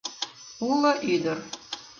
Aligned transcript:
«Уло 0.69 0.91
ӱдыр. 1.13 1.37